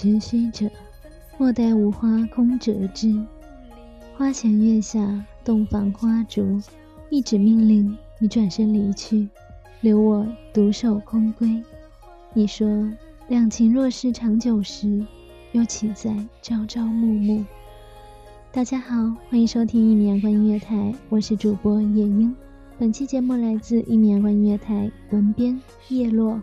[0.00, 0.70] 折直须折，
[1.36, 3.22] 莫待无花空折枝。
[4.16, 6.58] 花前月下，洞房花烛，
[7.10, 9.28] 一纸命令，你转身离去，
[9.82, 11.62] 留我独守空闺。
[12.32, 12.90] 你说，
[13.28, 15.04] 两情若是长久时，
[15.52, 17.44] 又岂在朝朝暮暮？
[18.50, 22.34] 大家好，欢迎收听一米阳光音乐台，我是主播夜莺。
[22.78, 25.60] 本期节目来自一米阳光音乐台，文编
[25.90, 26.40] 叶落。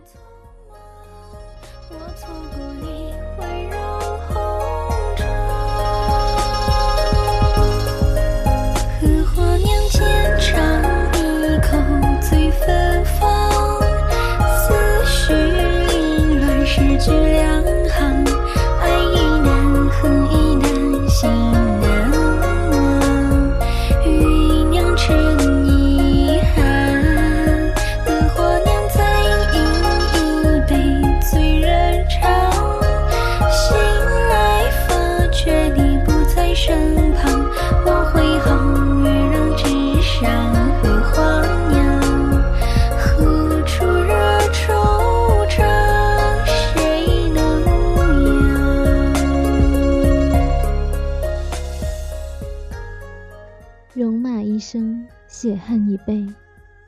[54.69, 56.27] 生，血恨已背。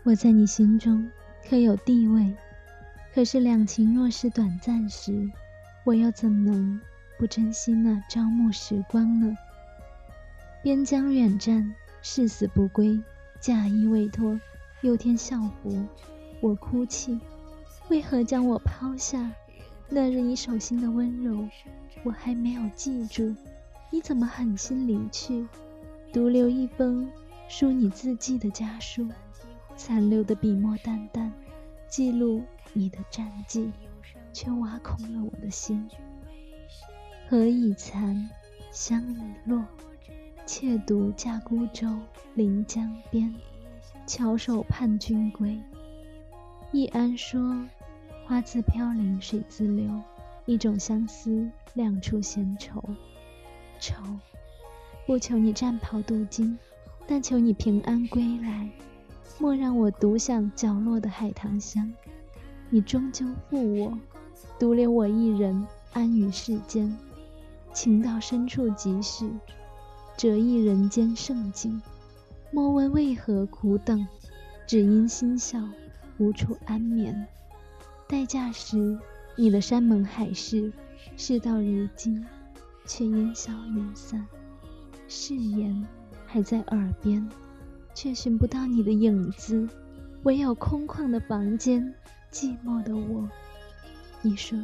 [0.03, 1.09] 我在你心中
[1.47, 2.35] 可有地位？
[3.13, 5.31] 可是两情若是短暂时，
[5.85, 6.77] 我又怎能
[7.17, 9.33] 不珍惜那朝暮时光呢？
[10.61, 13.01] 边疆远战，誓死不归，
[13.39, 14.37] 嫁衣未脱，
[14.81, 15.85] 又添校服，
[16.41, 17.17] 我哭泣，
[17.87, 19.31] 为何将我抛下？
[19.87, 21.47] 那日你手心的温柔，
[22.03, 23.33] 我还没有记住，
[23.89, 25.47] 你怎么狠心离去？
[26.11, 27.09] 独留一封
[27.49, 29.07] 书你字迹的家书，
[29.75, 31.33] 残留的笔墨淡淡，
[31.87, 32.43] 记录
[32.73, 33.71] 你的战绩，
[34.31, 35.89] 却挖空了我的心。
[37.27, 38.29] 荷已残，
[38.71, 39.65] 香已落，
[40.45, 41.87] 妾独驾孤舟，
[42.35, 43.33] 临江边，
[44.05, 45.59] 翘首盼君归。
[46.71, 47.67] 易安说
[48.27, 49.89] ：“花自飘零水自流，
[50.45, 52.79] 一种相思，两处闲愁。
[53.79, 53.95] 愁，
[55.07, 56.59] 不求你战袍镀金，
[57.09, 58.69] 但求你平安归来。
[59.39, 61.91] 莫让我独享角落的海棠香。
[62.69, 63.97] 你终究负我，
[64.59, 66.95] 独留我一人安于世间。
[67.73, 69.27] 情到深处即逝，
[70.15, 71.81] 折翼人间盛景。
[72.51, 74.07] 莫问为何苦等，
[74.67, 75.67] 只因心笑，
[76.19, 77.25] 无处安眠。
[78.07, 78.99] 待嫁时，
[79.35, 80.71] 你的山盟海誓，
[81.17, 82.23] 事到如今，
[82.85, 84.27] 却烟消云散。
[85.07, 85.87] 誓言
[86.31, 87.27] 还在耳边，
[87.95, 89.67] 却寻不到你的影子。
[90.23, 91.93] 唯有空旷的房间，
[92.31, 93.27] 寂寞的我。
[94.21, 94.59] 你说，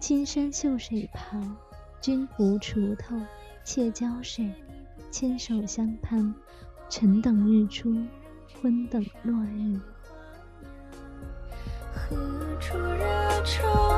[0.00, 1.56] 青山秀水旁，
[2.00, 3.16] 君无锄头，
[3.62, 4.52] 妾浇水，
[5.10, 6.34] 牵手相攀，
[6.88, 7.94] 晨等日出，
[8.60, 9.78] 昏等落日。
[11.92, 12.16] 何
[12.58, 13.04] 处惹
[13.44, 13.89] 惆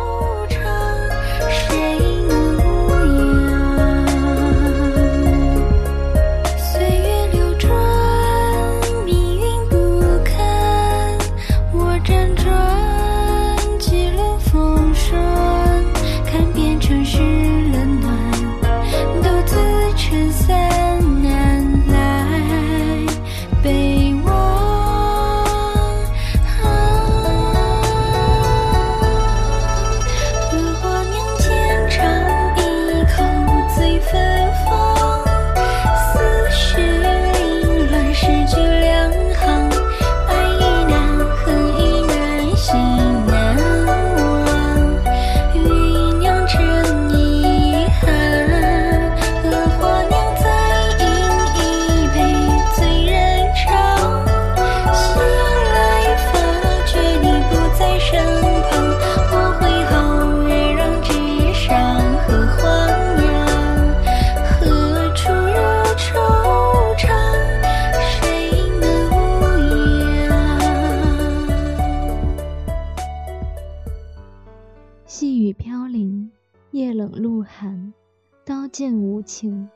[78.73, 79.69] 剑无情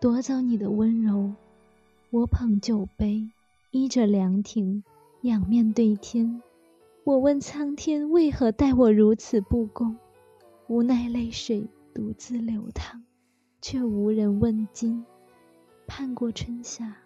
[0.00, 1.34] 夺走你的温柔，
[2.10, 3.30] 我捧酒杯，
[3.70, 4.82] 依着凉亭，
[5.22, 6.42] 仰面对天。
[7.04, 9.96] 我问苍天为何待我如此不公，
[10.66, 13.04] 无奈泪水独自流淌，
[13.62, 15.04] 却无人问津。
[15.86, 16.96] 盼过春夏，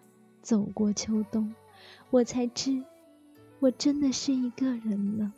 [0.41, 1.53] 走过秋冬，
[2.09, 2.83] 我才知，
[3.59, 5.31] 我真的是一个人了。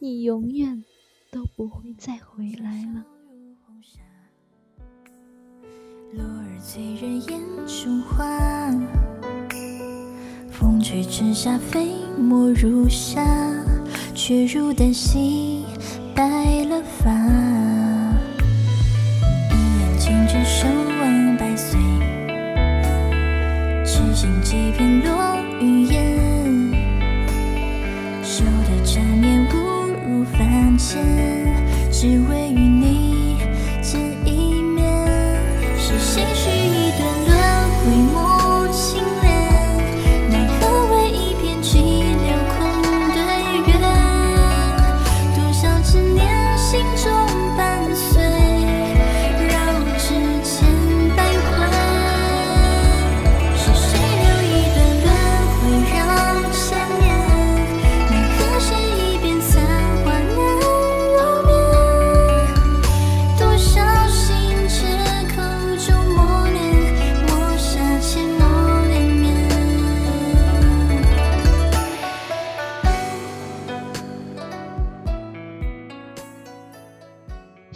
[0.00, 0.84] 你永远
[1.30, 3.06] 都不会再回来了。
[6.12, 8.24] 落日醉人眼中花，
[10.50, 13.22] 风吹之下飞沫如沙，
[14.14, 15.66] 却如丹溪
[16.14, 16.57] 白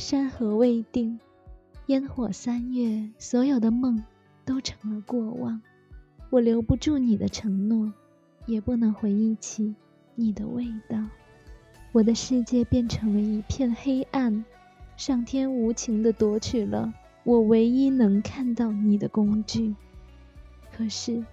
[0.02, 1.20] 山河未定
[1.86, 4.02] 烟火三月，所有的梦
[4.44, 5.62] 都成了过往。
[6.28, 7.92] 我留不住你的承诺，
[8.44, 9.76] 也不能回忆起
[10.16, 10.98] 你的味道。
[11.92, 14.44] 我的世界变成了一片黑暗，
[14.96, 16.92] 上天无情地夺取了
[17.22, 19.72] 我唯一能看到你的工具。
[20.72, 21.24] 可是，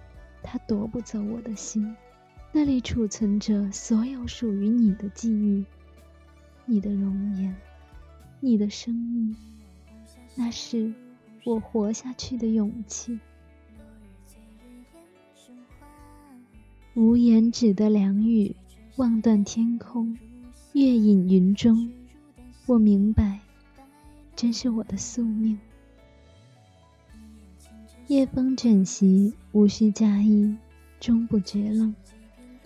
[0.44, 1.96] 它夺不走我的心，
[2.52, 5.66] 那里储存着所有属于你的记忆，
[6.66, 7.54] 你的容颜，
[8.40, 9.36] 你的生命。
[10.34, 10.92] 那是
[11.44, 13.18] 我活下去的勇气。
[16.94, 18.56] 无言止的凉雨，
[18.96, 20.18] 望断天空，
[20.72, 21.90] 月隐云中。
[22.66, 23.40] 我明白，
[24.34, 25.58] 真是我的宿命。
[28.08, 30.56] 夜风卷席，无需加衣，
[30.98, 31.94] 终不觉冷。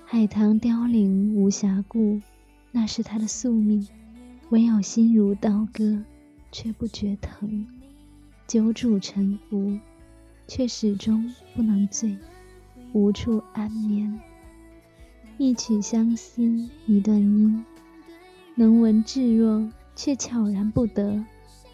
[0.04, 2.21] 海棠凋零无暇顾，
[2.73, 3.87] 那是他的宿命。
[4.54, 6.04] 唯有心如刀割。
[6.52, 7.66] 却不觉疼，
[8.46, 9.76] 酒煮沉浮，
[10.46, 12.16] 却始终不能醉，
[12.92, 14.20] 无处安眠。
[15.38, 16.44] 一曲相思，
[16.87, 17.64] 一段音，
[18.54, 21.25] 能闻至若，却悄然不得。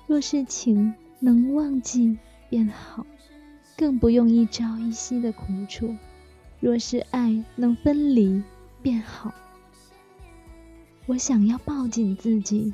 [0.07, 2.17] 若是情能忘记
[2.49, 3.05] 便好，
[3.77, 5.95] 更不用一朝一夕的苦楚；
[6.59, 8.43] 若是爱能分离
[8.81, 9.35] 便好。
[11.11, 12.73] 我想要抱紧自己。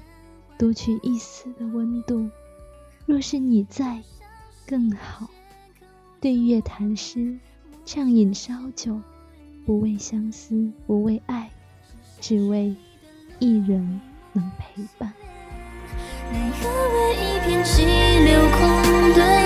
[0.59, 2.29] 夺取一丝的温度，
[3.07, 4.03] 若是你在，
[4.67, 5.31] 更好。
[6.21, 7.39] 对月谈诗，
[7.87, 9.01] 畅饮烧酒，
[9.65, 11.51] 不为相思，不为爱，
[12.21, 12.77] 只为
[13.39, 14.01] 一人
[14.35, 15.15] 能陪伴。
[16.31, 17.85] 奈何为一片寂
[18.23, 19.46] 留空对